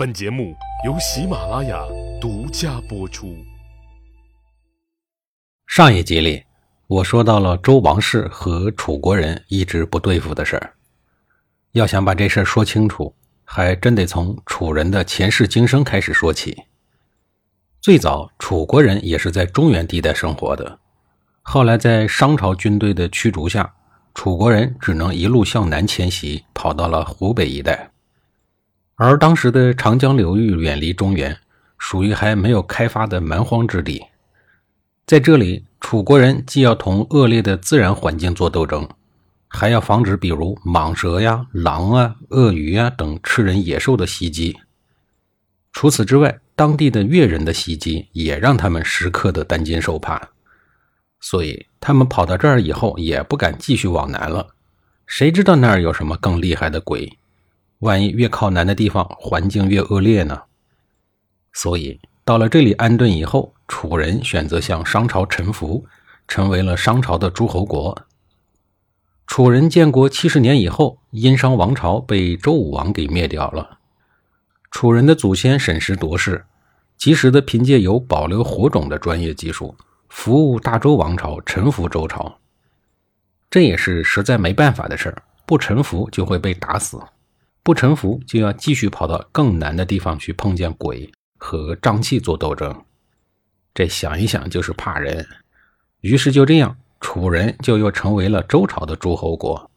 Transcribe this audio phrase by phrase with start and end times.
[0.00, 0.56] 本节目
[0.86, 1.78] 由喜马拉雅
[2.18, 3.36] 独家播出。
[5.66, 6.42] 上一集里，
[6.86, 10.72] 我说到了周王室和楚国人一直不对付的事儿。
[11.72, 16.56] 要想把这事儿说清楚，还真得从楚人的前世今生开始说起。
[17.82, 20.78] 最早，楚国人也是在中原地带生活的，
[21.42, 23.70] 后来在商朝军队的驱逐下，
[24.14, 27.90] 楚国人只能一路向南迁徙，跑到了湖北一带。
[29.02, 31.34] 而当时的长江流域远离中原，
[31.78, 34.04] 属于还没有开发的蛮荒之地。
[35.06, 38.86] 在这里，楚国人既要同恶劣的自然环境做斗争，
[39.48, 44.54] 还要防止比如蟒蛇呀、狼啊、鳄鱼啊等吃人野兽的袭击。
[45.72, 50.20] 除此之外，当地的越人的袭击也让他们时刻的担惊受怕。
[51.22, 54.48] 所以，他们跑到这儿以后也不敢继续往南了。
[55.06, 57.16] 谁知道那儿有什么更厉害的鬼？
[57.80, 60.42] 万一越靠南的地方环境越恶劣呢？
[61.52, 65.84] 所以到了这里安顿以后，楚人选择向商朝臣服，
[66.28, 68.06] 成为了商朝的诸侯国。
[69.26, 73.78] 楚人建国七十年以后，殷商王朝被周武王给灭掉了。
[74.70, 76.44] 楚人的祖先审时度势，
[76.96, 79.74] 及时的凭借有保留火种的专业技术，
[80.08, 82.38] 服务大周王朝，臣服周朝。
[83.48, 87.00] 这也是实在没办法的事儿，不臣服就会被打死。
[87.70, 92.82] 不臣服，就要继续跑到更难的地方去碰见鬼和瘴气做斗争。
[93.72, 95.24] 这想一想就是怕人。
[96.00, 99.70] 于是就这样，楚人就又成为了周朝的诸侯国。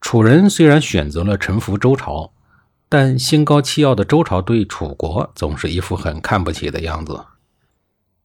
[0.00, 2.32] 楚人虽然选择了臣服周朝，
[2.88, 7.24] 但心高气傲的周朝对楚国总是一副很看不起的样子。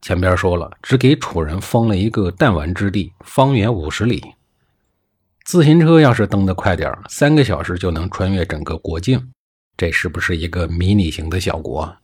[0.01, 4.33] 前边说了，只给楚人封了一个弹丸之地，方圆五十里。
[5.43, 9.31] 自行车要是蹬得快点三个小时就能穿越整个国境，
[9.75, 11.97] 这是不是一个迷你型的小国？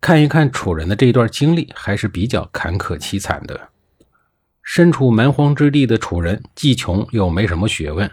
[0.00, 3.68] 看一看楚人的这段经历，还是比较坎坷凄惨的。
[4.62, 8.10] 身处蛮荒之地的楚人，既穷又没什么学问，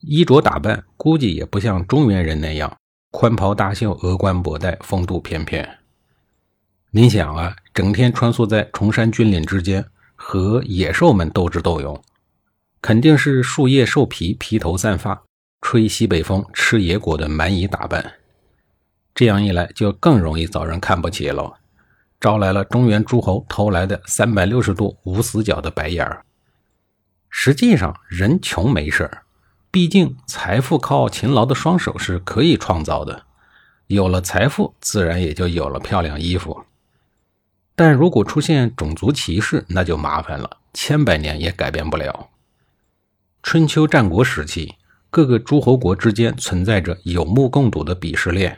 [0.00, 2.76] 衣着打扮估计也不像中原人那样
[3.10, 5.68] 宽袍大袖、峨冠博带、风度翩翩。
[6.92, 12.00] 您想啊，整天穿梭在崇山峻岭之间，和野兽们斗智斗勇。
[12.82, 15.22] 肯定是树叶兽皮，披头散发，
[15.60, 18.14] 吹西北风，吃野果的蛮夷打扮。
[19.14, 21.54] 这样一来，就更容易遭人看不起了，
[22.20, 26.24] 招来了中原诸侯投来的三百六十度无死角的白眼儿。
[27.30, 29.22] 实际上，人穷没事儿，
[29.70, 33.26] 毕竟财富靠勤劳的双手是可以创造的。
[33.86, 36.64] 有了财富，自然也就有了漂亮衣服。
[37.76, 42.28] 但如果出现种族歧视，那就麻烦了，千百年也改变不了。
[43.42, 44.76] 春秋战国时期，
[45.10, 48.56] 各个诸侯国之间存在着有目共睹的鄙视链。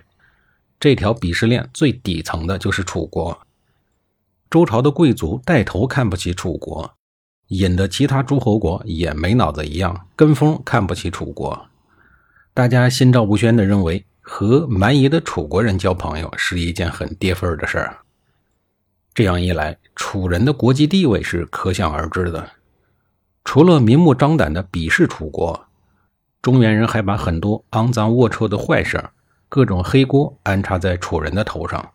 [0.78, 3.40] 这条鄙视链最底层的就是楚国。
[4.50, 6.94] 周朝的贵族带头看不起楚国，
[7.48, 11.66] 引得其他诸侯国也没脑子一样，跟风看不起楚国。
[12.52, 17.96] 大家心照不宣地认为，和蛮夷的楚国人交朋友是一件很跌份儿的事儿。
[19.14, 22.48] 这样一来，楚人的国际地位是可想而知的。
[23.44, 25.66] 除了明目张胆的鄙视楚国，
[26.42, 29.10] 中原人还把很多肮脏龌龊的坏事、
[29.48, 31.92] 各种黑锅安插在楚人的头上，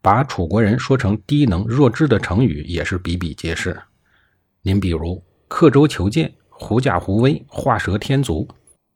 [0.00, 3.82] 把楚国人说成低能弱智的成语也是比比皆是。
[4.62, 8.46] 您比如“刻舟求剑”“狐假虎威”“画蛇添足”“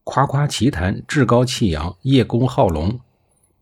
[0.05, 3.01] 夸夸其谈”“趾高气扬”“叶公好龙”“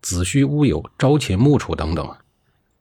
[0.03, 2.07] 子虚乌有”“朝秦暮楚”等等，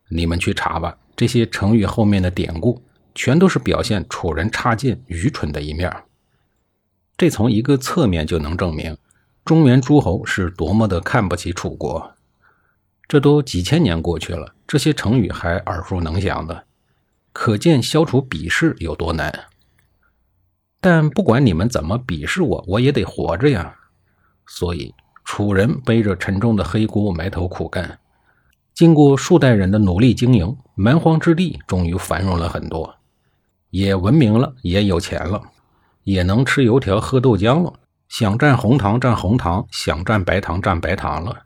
[0.10, 2.82] 你们去查吧，这些成语后面的典故。
[3.18, 5.92] 全都是表现楚人差劲、愚蠢的一面。
[7.18, 8.96] 这从一个侧面就能证明，
[9.44, 12.14] 中原诸侯是多么的看不起楚国。
[13.08, 16.66] 这都几千年过去了，这些成语还耳熟能详的，
[17.34, 19.46] 可见消除鄙视有多难。
[20.80, 23.76] 但不管你们怎么鄙视我，我也得活着呀。
[24.46, 24.94] 所以，
[25.26, 27.98] 楚人背着沉重的黑锅埋头苦干，
[28.76, 32.94] 经过数代人的努力经营，蛮荒之地终于繁荣了很多。
[33.70, 35.42] 也文明了，也有钱了，
[36.04, 37.74] 也能吃油条喝豆浆了，
[38.08, 41.44] 想蘸红糖蘸红糖，想蘸白糖蘸白糖了。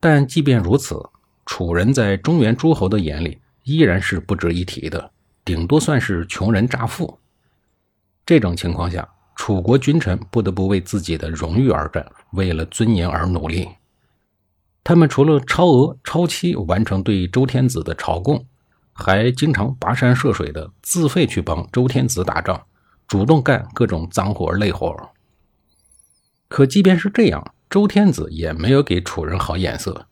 [0.00, 1.00] 但即便如此，
[1.46, 5.10] 楚人在中原诸侯的眼里依然是不值一提的，
[5.44, 7.18] 顶多算是穷人乍富。
[8.26, 13.68] 这种情况下，楚国君臣不得不为自己的荣誉而战，为了尊严而努力。
[14.82, 18.44] 他们除了超额、超期完成对周天子的朝贡。
[18.94, 22.64] 还经常跋山涉水的自费去帮周天子打仗，
[23.06, 24.96] 主动干各种脏活累活。
[26.48, 30.06] 可即便是这样，周天子也没有给楚人好眼色。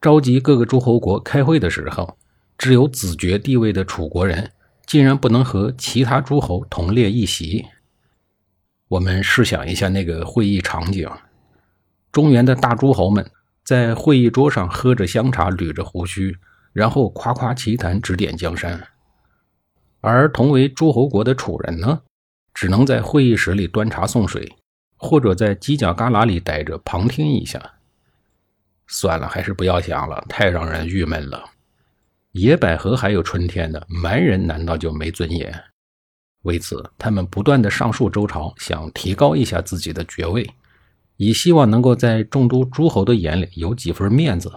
[0.00, 2.18] 召集各个诸侯国开会的时候，
[2.56, 4.50] 只有子爵地位的楚国人
[4.86, 7.66] 竟然不能和其他诸侯同列一席。
[8.88, 11.08] 我们试想一下那个会议场景：
[12.10, 13.30] 中原的大诸侯们
[13.64, 16.36] 在会议桌上喝着香茶，捋着胡须，
[16.78, 18.78] 然后夸夸其谈，指点江山；
[20.00, 22.02] 而同为诸侯国的楚人呢，
[22.54, 24.48] 只能在会议室里端茶送水。
[25.00, 27.60] 或者在犄角旮旯里待着旁听一下。
[28.88, 31.44] 算了，还是不要想了，太让人郁闷了。
[32.32, 35.52] 野百合还有春天的，蛮人难道就没尊严？
[36.42, 40.48] 为此，他们不断的上诉周朝，想提高一下自己的爵位，
[41.16, 44.52] 以希望能够在众多诸侯的眼里有几分面子。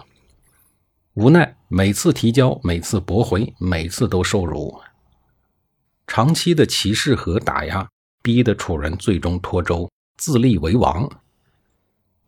[1.14, 4.80] 无奈每次提交，每次驳回，每次都受辱。
[6.06, 7.86] 长期的歧视和打压，
[8.22, 9.90] 逼得楚人最终脱周。
[10.16, 11.10] 自立为王。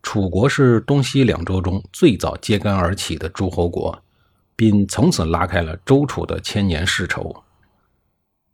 [0.03, 4.03] 楚国是东西两周中最早揭竿而起的诸侯国，
[4.55, 7.43] 并从此拉开了周楚的千年世仇。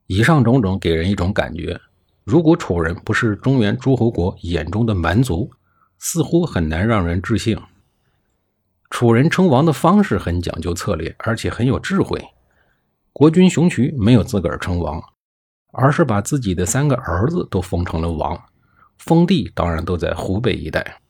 [0.07, 1.81] 以上种种给人一种感觉：
[2.23, 5.51] 如果楚人不是中原诸侯国眼中的蛮族，
[5.97, 7.57] 似乎很难让人置信。
[8.91, 12.23] 楚人称王的方式很讲究策略，而且很有智慧。
[13.13, 15.01] 国君熊渠没有自个儿称王，
[15.71, 18.39] 而是把自己的三个儿子都封成了王。
[18.97, 21.01] 封地当然都在湖北一带。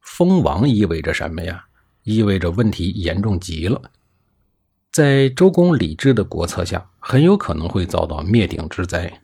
[0.00, 1.66] 封王意味着什么呀？
[2.02, 3.80] 意味着问题严重极了。
[4.90, 9.20] 在周公李治的国策下，很有可能会遭到灭顶之灾。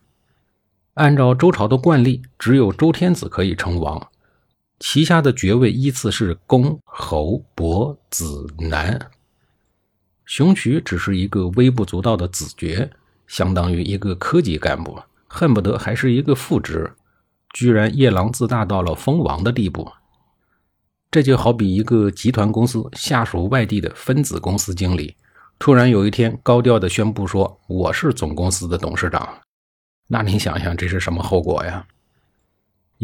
[0.92, 4.10] 按照周朝的惯例，只有周天子可以称王，
[4.80, 9.10] 旗下的爵位依次是公、侯、伯、子、男。
[10.26, 12.90] 熊渠只是一个微不足道的子爵，
[13.26, 16.92] 相当于一个科级干部，恨不得还是一个副职。
[17.52, 19.92] 居然夜郎自大到了封王的地步，
[21.10, 25.14] 这就好比一个集团公司下属外地的分子公司经理，
[25.58, 29.40] 突然有一天高调的宣布说：“我是总公司的董事长。”
[30.08, 31.86] 那你想想这是什么后果呀？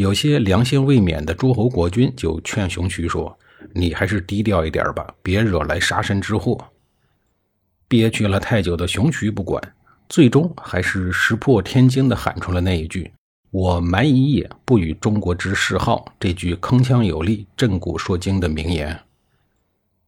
[0.00, 3.38] 有些良心未泯的诸侯国君就劝熊渠说
[3.74, 6.58] ：“你还是低调一点吧，别惹来杀身之祸。”
[7.86, 9.62] 憋屈了太久的熊渠不管，
[10.08, 13.12] 最终还是石破天惊的喊出了那一句。
[13.50, 16.10] 我蛮夷也，不与中国之嗜好。
[16.18, 18.98] 这句铿锵有力、震古烁今的名言，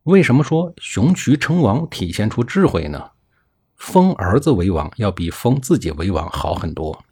[0.04, 3.10] 为什么说熊渠称王体现出智慧呢？
[3.76, 7.04] 封儿子为王要比封自己为王好很多。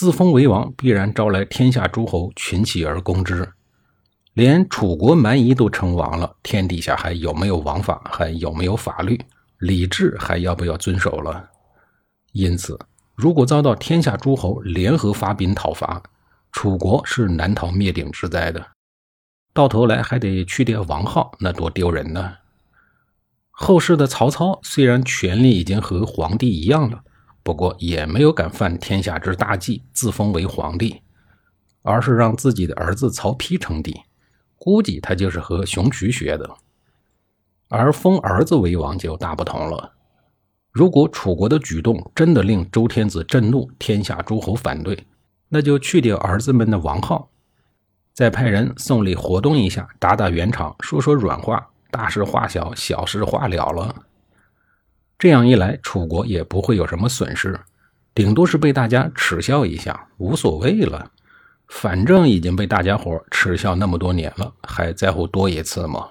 [0.00, 3.52] 自封为王必然招来天下诸侯群起而攻之，
[4.32, 8.00] 连楚国蛮夷都称王了，天底下还有没有王法？
[8.08, 9.20] 还有没有法律？
[9.58, 11.50] 礼制还要不要遵守了？
[12.30, 12.78] 因此。
[13.16, 16.00] 如果遭到天下诸侯联合发兵讨伐，
[16.52, 18.64] 楚国是难逃灭顶之灾的。
[19.52, 22.34] 到头来还得去掉王号，那多丢人呢！
[23.50, 27.02] 后世的曹操虽然权力已经和皇帝一样了，
[27.48, 31.00] 不过也没有敢犯天下之大忌，自封为皇帝，
[31.80, 34.02] 而是让自己的儿子曹丕称帝。
[34.58, 36.46] 估计他就是和熊渠学的。
[37.70, 39.92] 而封儿子为王就大不同了。
[40.70, 45.06] 如果楚国的举动真的令周天子震怒，天下诸侯反对，
[45.48, 47.30] 那就去掉儿子们的王号，
[48.12, 54.04] 再派人送礼活动一下，打打圆场，说说软话，大事化小，小事化了了。
[55.18, 57.58] 这样一来，楚国也不会有什么损失，
[58.14, 61.10] 顶多是被大家耻笑一下，无所谓了。
[61.66, 66.08] 反正已经被大家伙耻笑那么多年了，还在乎多一次吗？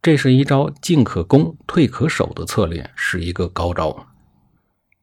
[0.00, 4.06] 这是一招进可攻、退可守的策略，是一个高招。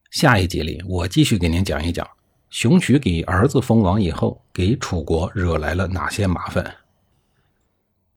[0.10, 2.08] 下一集里，我继续给您讲一讲，
[2.50, 6.83] 熊渠给儿子封王以后，给楚国惹来了哪些麻烦。